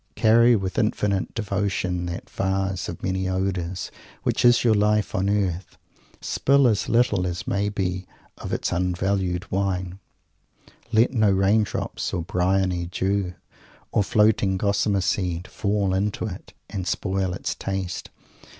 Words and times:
"Carry 0.15 0.55
with 0.55 0.79
infinite 0.79 1.31
devotion 1.35 2.07
that 2.07 2.27
vase 2.27 2.89
of 2.89 3.03
many 3.03 3.29
odours 3.29 3.91
which 4.23 4.43
is 4.43 4.63
your 4.63 4.73
Life 4.73 5.13
on 5.13 5.29
Earth. 5.29 5.77
Spill 6.21 6.67
as 6.67 6.89
little 6.89 7.27
as 7.27 7.45
may 7.45 7.69
be 7.69 8.07
of 8.39 8.51
its 8.51 8.71
unvalued 8.71 9.51
wine; 9.51 9.99
let 10.91 11.13
no 11.13 11.29
rain 11.29 11.61
drops 11.61 12.13
or 12.15 12.23
bryony 12.23 12.87
dew, 12.87 13.35
or 13.91 14.03
floating 14.03 14.57
gossamer 14.57 15.01
seed, 15.01 15.47
fall 15.47 15.93
into 15.93 16.25
it 16.25 16.53
and 16.67 16.87
spoil 16.87 17.35
its 17.35 17.53
taste. 17.53 18.09